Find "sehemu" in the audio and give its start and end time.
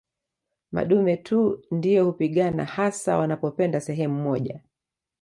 3.81-4.23